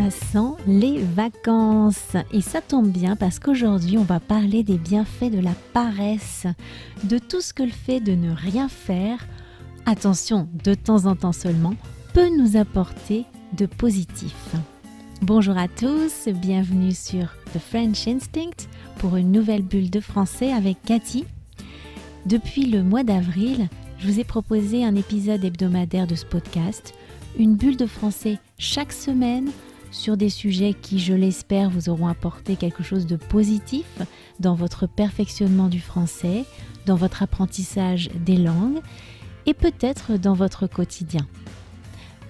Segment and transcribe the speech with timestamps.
[0.00, 2.16] Ça sent les vacances.
[2.32, 6.46] Et ça tombe bien parce qu'aujourd'hui, on va parler des bienfaits de la paresse,
[7.04, 9.18] de tout ce que le fait de ne rien faire,
[9.84, 11.74] attention, de temps en temps seulement,
[12.14, 13.26] peut nous apporter
[13.58, 14.54] de positif.
[15.20, 18.68] Bonjour à tous, bienvenue sur The French Instinct
[19.00, 21.26] pour une nouvelle bulle de français avec Cathy.
[22.24, 26.94] Depuis le mois d'avril, je vous ai proposé un épisode hebdomadaire de ce podcast,
[27.38, 29.50] une bulle de français chaque semaine
[29.90, 33.86] sur des sujets qui, je l'espère, vous auront apporté quelque chose de positif
[34.38, 36.44] dans votre perfectionnement du français,
[36.86, 38.80] dans votre apprentissage des langues
[39.46, 41.26] et peut-être dans votre quotidien.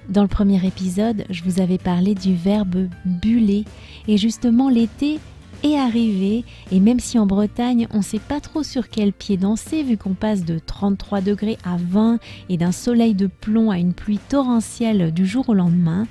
[0.08, 3.64] Dans le premier épisode, je vous avais parlé du verbe buller
[4.08, 5.20] et justement l'été
[5.62, 9.36] est arrivé et même si en Bretagne on ne sait pas trop sur quel pied
[9.36, 13.78] danser vu qu'on passe de 33 degrés à 20 et d'un soleil de plomb à
[13.78, 16.06] une pluie torrentielle du jour au lendemain,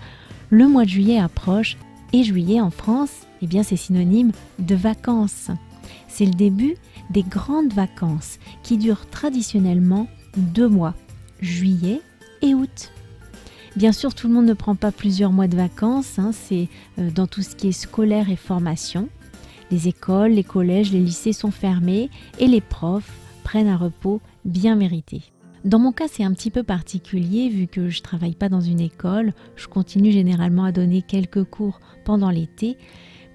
[0.49, 1.77] le mois de juillet approche
[2.13, 5.51] et juillet en France, eh bien c'est synonyme de vacances.
[6.07, 6.75] C'est le début
[7.09, 10.07] des grandes vacances qui durent traditionnellement
[10.37, 10.95] deux mois,
[11.41, 12.01] juillet
[12.41, 12.91] et août.
[13.75, 17.11] Bien sûr, tout le monde ne prend pas plusieurs mois de vacances, hein, c'est euh,
[17.11, 19.07] dans tout ce qui est scolaire et formation.
[19.71, 22.09] Les écoles, les collèges, les lycées sont fermés
[22.39, 23.11] et les profs
[23.43, 25.21] prennent un repos bien mérité.
[25.65, 28.61] Dans mon cas, c'est un petit peu particulier vu que je ne travaille pas dans
[28.61, 32.77] une école, je continue généralement à donner quelques cours pendant l'été,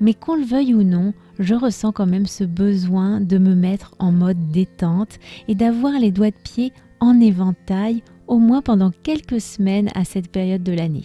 [0.01, 3.95] mais qu'on le veuille ou non, je ressens quand même ce besoin de me mettre
[3.99, 5.19] en mode détente
[5.49, 10.31] et d'avoir les doigts de pied en éventail au moins pendant quelques semaines à cette
[10.31, 11.05] période de l'année.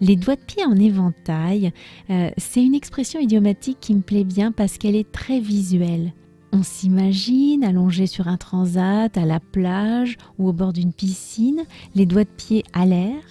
[0.00, 1.72] Les doigts de pied en éventail,
[2.10, 6.12] euh, c'est une expression idiomatique qui me plaît bien parce qu'elle est très visuelle.
[6.54, 11.62] On s'imagine allongé sur un transat, à la plage ou au bord d'une piscine,
[11.94, 13.22] les doigts de pied à l'air.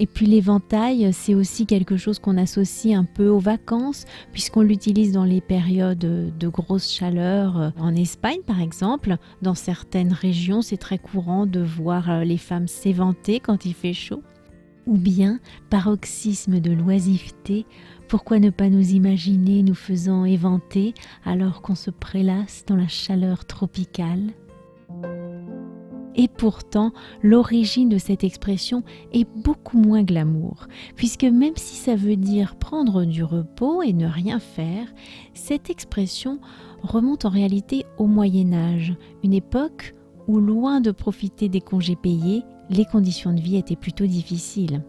[0.00, 5.10] Et puis l'éventail, c'est aussi quelque chose qu'on associe un peu aux vacances, puisqu'on l'utilise
[5.10, 7.72] dans les périodes de grosse chaleur.
[7.76, 13.40] En Espagne, par exemple, dans certaines régions, c'est très courant de voir les femmes s'éventer
[13.40, 14.22] quand il fait chaud.
[14.86, 17.66] Ou bien, paroxysme de l'oisiveté,
[18.08, 23.44] pourquoi ne pas nous imaginer nous faisant éventer alors qu'on se prélasse dans la chaleur
[23.44, 24.32] tropicale?
[26.14, 26.92] Et pourtant,
[27.22, 28.82] l'origine de cette expression
[29.12, 34.08] est beaucoup moins glamour, puisque même si ça veut dire prendre du repos et ne
[34.08, 34.92] rien faire,
[35.34, 36.40] cette expression
[36.82, 39.94] remonte en réalité au Moyen Âge, une époque
[40.26, 44.82] où, loin de profiter des congés payés, les conditions de vie étaient plutôt difficiles.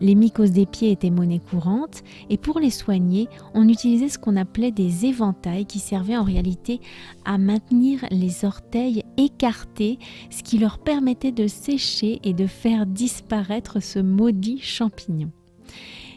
[0.00, 4.36] Les mycoses des pieds étaient monnaie courante et pour les soigner, on utilisait ce qu'on
[4.36, 6.80] appelait des éventails qui servaient en réalité
[7.24, 9.98] à maintenir les orteils écartés,
[10.30, 15.30] ce qui leur permettait de sécher et de faire disparaître ce maudit champignon.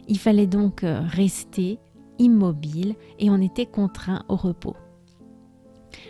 [0.08, 1.80] Il fallait donc euh, rester
[2.18, 4.76] immobile et on était contraint au repos.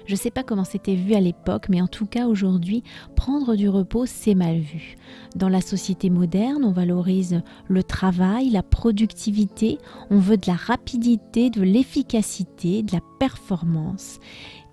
[0.05, 2.83] Je ne sais pas comment c'était vu à l'époque, mais en tout cas aujourd'hui,
[3.15, 4.95] prendre du repos, c'est mal vu.
[5.35, 9.77] Dans la société moderne, on valorise le travail, la productivité,
[10.09, 14.19] on veut de la rapidité, de l'efficacité, de la performance.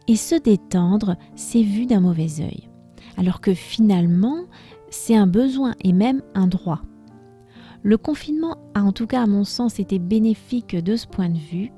[0.07, 2.69] Et se détendre, c'est vu d'un mauvais œil.
[3.17, 4.45] Alors que finalement,
[4.91, 6.83] c'est un besoin et même un droit.
[7.83, 11.39] Le confinement a en tout cas à mon sens été bénéfique de ce point de
[11.39, 11.71] vue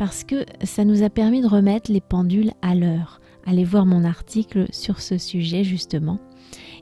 [0.00, 3.20] parce que ça nous a permis de remettre les pendules à l'heure.
[3.44, 6.18] Allez voir mon article sur ce sujet justement.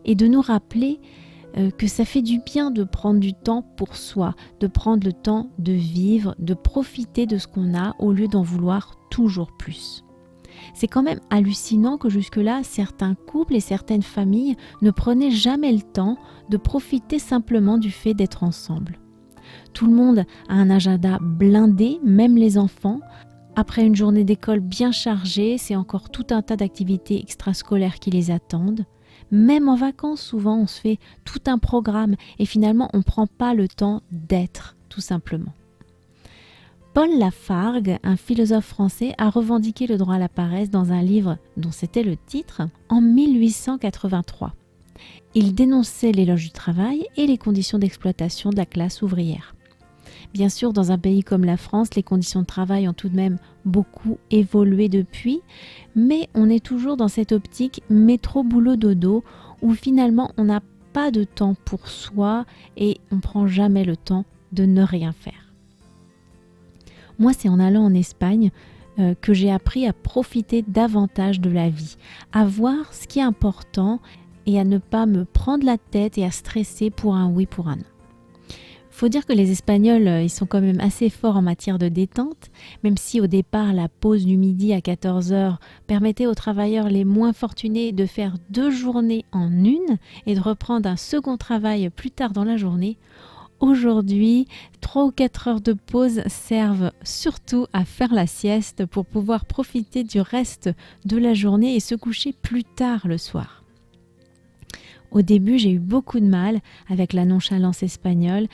[0.04, 1.00] Et de nous rappeler
[1.56, 5.12] euh, que ça fait du bien de prendre du temps pour soi, de prendre le
[5.12, 10.04] temps de vivre, de profiter de ce qu'on a au lieu d'en vouloir toujours plus.
[10.72, 15.82] C'est quand même hallucinant que jusque-là, certains couples et certaines familles ne prenaient jamais le
[15.82, 16.18] temps
[16.50, 19.00] de profiter simplement du fait d'être ensemble.
[19.72, 23.00] Tout le monde a un agenda blindé, même les enfants.
[23.56, 28.30] Après une journée d'école bien chargée, c'est encore tout un tas d'activités extrascolaires qui les
[28.30, 28.84] attendent.
[29.30, 33.26] Même en vacances, souvent, on se fait tout un programme et finalement, on ne prend
[33.26, 35.52] pas le temps d'être, tout simplement.
[36.94, 41.36] Paul Lafargue, un philosophe français, a revendiqué le droit à la paresse dans un livre
[41.56, 44.54] dont c'était le titre en 1883.
[45.34, 49.54] Il dénonçait l'éloge du travail et les conditions d'exploitation de la classe ouvrière.
[50.34, 53.16] Bien sûr, dans un pays comme la France, les conditions de travail ont tout de
[53.16, 55.40] même beaucoup évolué depuis,
[55.96, 59.24] mais on est toujours dans cette optique métro boulot dodo
[59.62, 60.60] où finalement on n'a
[60.92, 62.44] pas de temps pour soi
[62.76, 65.52] et on prend jamais le temps de ne rien faire.
[67.18, 68.50] Moi, c'est en allant en Espagne
[68.98, 71.96] euh, que j'ai appris à profiter davantage de la vie,
[72.32, 74.00] à voir ce qui est important
[74.48, 77.68] et à ne pas me prendre la tête et à stresser pour un oui, pour
[77.68, 77.82] un non.
[78.90, 81.88] Faut dire que les Espagnols, euh, ils sont quand même assez forts en matière de
[81.88, 82.50] détente,
[82.82, 87.34] même si au départ la pause du midi à 14h permettait aux travailleurs les moins
[87.34, 92.32] fortunés de faire deux journées en une et de reprendre un second travail plus tard
[92.32, 92.96] dans la journée.
[93.60, 94.48] Aujourd'hui,
[94.80, 100.04] 3 ou 4 heures de pause servent surtout à faire la sieste pour pouvoir profiter
[100.04, 100.70] du reste
[101.04, 103.57] de la journée et se coucher plus tard le soir.
[105.10, 108.46] Au début, j'ai eu beaucoup de mal avec la nonchalance espagnole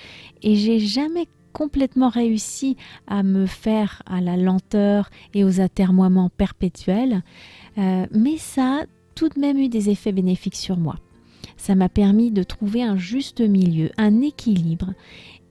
[0.42, 7.22] et j'ai jamais complètement réussi à me faire à la lenteur et aux atermoiements perpétuels,
[7.78, 8.84] euh, mais ça a
[9.14, 10.96] tout de même eu des effets bénéfiques sur moi.
[11.56, 14.92] Ça m'a permis de trouver un juste milieu, un équilibre,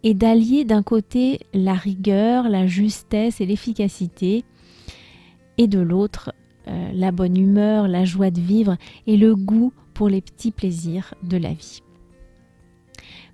[0.04, 4.44] et d'allier d'un côté la rigueur, la justesse et l'efficacité,
[5.58, 6.34] et de l'autre
[6.68, 8.78] euh, la bonne humeur, la joie de vivre
[9.08, 11.82] et le goût pour les petits plaisirs de la vie.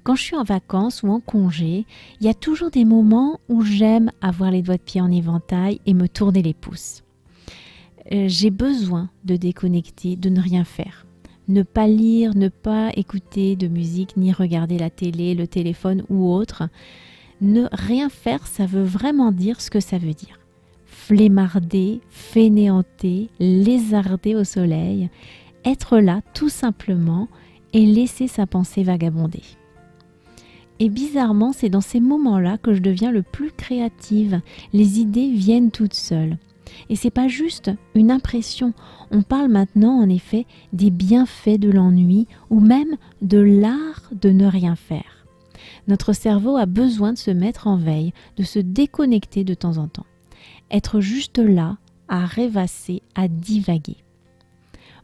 [0.03, 1.85] Quand je suis en vacances ou en congé,
[2.19, 5.81] il y a toujours des moments où j'aime avoir les doigts de pied en éventail
[5.85, 7.03] et me tourner les pouces.
[8.11, 11.05] Euh, j'ai besoin de déconnecter, de ne rien faire.
[11.47, 16.31] Ne pas lire, ne pas écouter de musique, ni regarder la télé, le téléphone ou
[16.31, 16.69] autre.
[17.41, 20.39] Ne rien faire, ça veut vraiment dire ce que ça veut dire.
[20.85, 25.09] Flémarder, fainéanter, lézarder au soleil
[25.65, 27.27] être là tout simplement
[27.73, 29.43] et laisser sa pensée vagabonder.
[30.79, 34.41] Et bizarrement, c'est dans ces moments-là que je deviens le plus créative.
[34.71, 36.37] Les idées viennent toutes seules.
[36.89, 38.73] Et c'est pas juste une impression.
[39.11, 44.45] On parle maintenant en effet des bienfaits de l'ennui ou même de l'art de ne
[44.45, 45.25] rien faire.
[45.87, 49.87] Notre cerveau a besoin de se mettre en veille, de se déconnecter de temps en
[49.87, 50.05] temps.
[50.71, 51.77] Être juste là,
[52.07, 53.97] à rêvasser, à divaguer.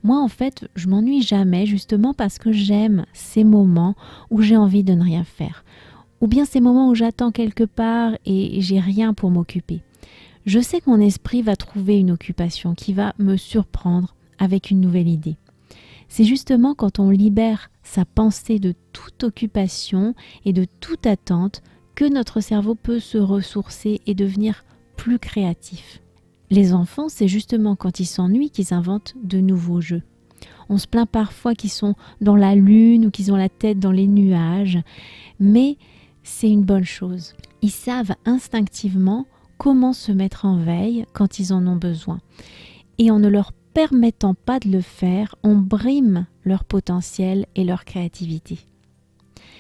[0.05, 3.95] Moi, en fait, je m'ennuie jamais justement parce que j'aime ces moments
[4.29, 5.65] où j'ai envie de ne rien faire.
[6.21, 9.81] Ou bien ces moments où j'attends quelque part et j'ai rien pour m'occuper.
[10.45, 14.79] Je sais que mon esprit va trouver une occupation qui va me surprendre avec une
[14.79, 15.37] nouvelle idée.
[16.07, 20.13] C'est justement quand on libère sa pensée de toute occupation
[20.45, 21.63] et de toute attente
[21.95, 24.65] que notre cerveau peut se ressourcer et devenir
[24.97, 25.99] plus créatif.
[26.49, 30.03] Les enfants, c'est justement quand ils s'ennuient qu'ils inventent de nouveaux jeux.
[30.69, 33.91] On se plaint parfois qu'ils sont dans la lune ou qu'ils ont la tête dans
[33.91, 34.79] les nuages,
[35.39, 35.77] mais
[36.23, 37.35] c'est une bonne chose.
[37.61, 39.25] Ils savent instinctivement
[39.57, 42.19] comment se mettre en veille quand ils en ont besoin.
[42.97, 47.85] Et en ne leur permettant pas de le faire, on brime leur potentiel et leur
[47.85, 48.59] créativité.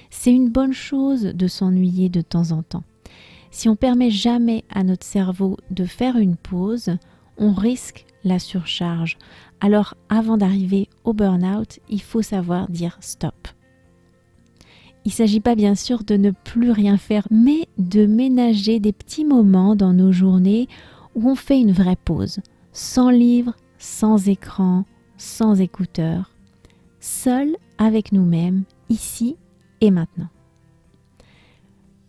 [0.09, 2.83] C'est une bonne chose de s'ennuyer de temps en temps.
[3.55, 6.97] Si on permet jamais à notre cerveau de faire une pause,
[7.37, 9.17] on risque la surcharge.
[9.61, 13.47] Alors avant d'arriver au burn-out, il faut savoir dire stop.
[15.05, 18.91] Il ne s'agit pas bien sûr de ne plus rien faire, mais de ménager des
[18.91, 20.67] petits moments dans nos journées
[21.15, 22.41] où on fait une vraie pause,
[22.73, 24.83] sans livre, sans écran,
[25.15, 26.29] sans écouteurs,
[26.99, 29.37] seul avec nous-mêmes, ici
[29.79, 30.27] et maintenant.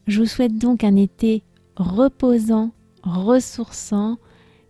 [0.07, 1.43] Je vous souhaite donc un été
[1.77, 2.71] reposant,
[3.03, 4.19] ressourçant,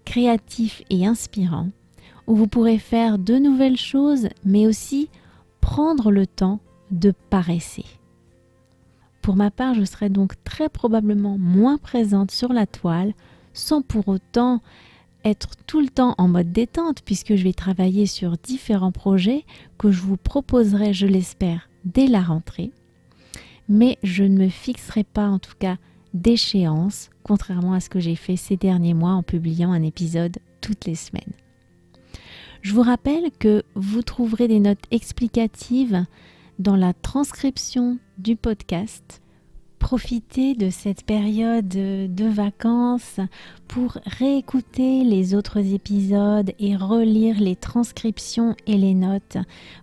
[0.06, 1.68] créatif et inspirant,
[2.26, 5.10] où vous pourrez faire de nouvelles choses, mais aussi
[5.60, 7.84] prendre le temps de paresser.
[9.20, 13.12] Pour ma part, je serai donc très probablement moins présente sur la toile,
[13.52, 14.62] sans pour autant
[15.24, 19.44] être tout le temps en mode détente, puisque je vais travailler sur différents projets
[19.76, 22.70] que je vous proposerai, je l'espère, dès la rentrée
[23.68, 25.76] mais je ne me fixerai pas en tout cas
[26.14, 30.86] d'échéance, contrairement à ce que j'ai fait ces derniers mois en publiant un épisode toutes
[30.86, 31.32] les semaines.
[32.62, 36.04] Je vous rappelle que vous trouverez des notes explicatives
[36.58, 39.20] dans la transcription du podcast.
[39.78, 43.20] Profitez de cette période de vacances
[43.68, 49.36] pour réécouter les autres épisodes et relire les transcriptions et les notes.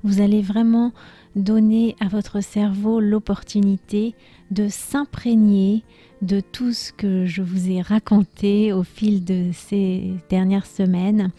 [0.03, 0.91] Vous allez vraiment
[1.35, 4.13] donner à votre cerveau l'opportunité
[4.51, 5.83] de s'imprégner
[6.21, 11.31] de tout ce que je vous ai raconté au fil de ces dernières semaines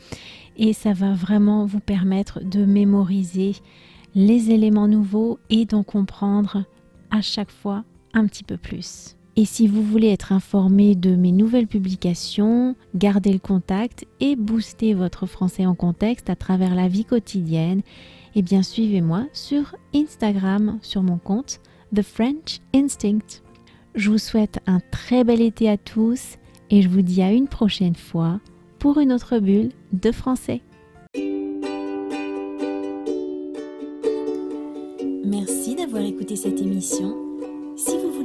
[0.56, 3.56] et ça va vraiment vous permettre de mémoriser
[4.14, 6.64] les éléments nouveaux et d'en comprendre
[7.10, 9.16] à chaque fois un petit peu plus.
[9.36, 14.94] Et si vous voulez être informé de mes nouvelles publications, garder le contact et booster
[14.94, 17.82] votre français en contexte à travers la vie quotidienne,
[18.36, 21.60] eh bien suivez-moi sur Instagram sur mon compte
[21.94, 23.42] The French Instinct.
[23.96, 26.36] Je vous souhaite un très bel été à tous
[26.70, 28.40] et je vous dis à une prochaine fois
[28.78, 30.60] pour une autre bulle de français.
[35.24, 37.33] Merci d'avoir écouté cette émission.